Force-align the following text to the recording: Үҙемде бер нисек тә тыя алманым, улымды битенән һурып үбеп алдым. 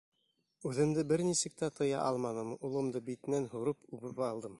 Үҙемде 0.69 1.03
бер 1.11 1.23
нисек 1.27 1.59
тә 1.59 1.69
тыя 1.79 1.99
алманым, 2.05 2.55
улымды 2.71 3.03
битенән 3.11 3.47
һурып 3.53 3.85
үбеп 3.99 4.23
алдым. 4.31 4.49